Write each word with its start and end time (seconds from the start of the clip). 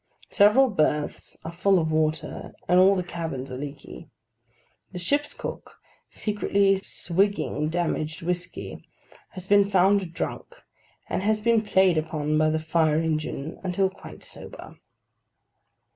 Several 0.31 0.67
berths 0.71 1.37
are 1.45 1.51
full 1.51 1.77
of 1.77 1.91
water, 1.91 2.53
and 2.67 2.79
all 2.79 2.95
the 2.95 3.03
cabins 3.03 3.51
are 3.51 3.57
leaky. 3.59 4.09
The 4.93 4.97
ship's 4.97 5.35
cook, 5.35 5.77
secretly 6.09 6.79
swigging 6.83 7.69
damaged 7.69 8.23
whiskey, 8.23 8.83
has 9.33 9.45
been 9.45 9.69
found 9.69 10.11
drunk; 10.15 10.55
and 11.07 11.21
has 11.21 11.39
been 11.39 11.61
played 11.61 11.99
upon 11.99 12.35
by 12.35 12.49
the 12.49 12.57
fire 12.57 12.99
engine 12.99 13.59
until 13.63 13.91
quite 13.91 14.23
sober. 14.23 14.79